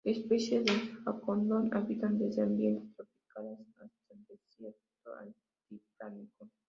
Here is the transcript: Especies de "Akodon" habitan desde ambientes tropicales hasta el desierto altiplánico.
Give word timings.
Especies 0.03 0.65
de 0.65 0.73
"Akodon" 1.05 1.69
habitan 1.75 2.17
desde 2.17 2.41
ambientes 2.41 2.89
tropicales 2.95 3.59
hasta 3.77 4.13
el 4.15 4.25
desierto 4.25 5.13
altiplánico. 5.19 6.49